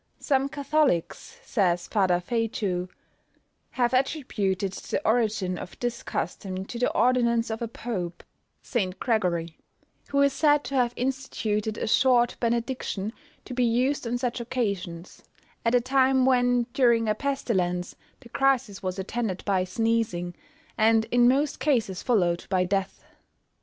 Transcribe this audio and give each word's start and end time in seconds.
"Some 0.17 0.49
Catholics," 0.49 1.37
says 1.43 1.87
Father 1.87 2.19
Feyjoo, 2.19 2.89
"have 3.69 3.93
attributed 3.93 4.71
the 4.73 4.99
origin 5.07 5.59
of 5.59 5.77
this 5.79 6.01
custom 6.01 6.65
to 6.65 6.79
the 6.79 6.91
ordinance 6.93 7.51
of 7.51 7.61
a 7.61 7.67
pope, 7.67 8.23
Saint 8.63 8.99
Gregory, 8.99 9.59
who 10.07 10.19
is 10.23 10.33
said 10.33 10.63
to 10.63 10.73
have 10.75 10.93
instituted 10.95 11.77
a 11.77 11.85
short 11.85 12.35
benediction 12.39 13.13
to 13.45 13.53
be 13.53 13.63
used 13.63 14.07
on 14.07 14.17
such 14.17 14.39
occasions, 14.41 15.21
at 15.63 15.75
a 15.75 15.81
time 15.81 16.25
when, 16.25 16.63
during 16.73 17.07
a 17.07 17.13
pestilence, 17.13 17.95
the 18.21 18.29
crisis 18.29 18.81
was 18.81 18.97
attended 18.97 19.45
by 19.45 19.63
sneezing, 19.63 20.33
and 20.79 21.05
in 21.11 21.27
most 21.27 21.59
cases 21.59 22.01
followed 22.01 22.47
by 22.49 22.65
death." 22.65 23.03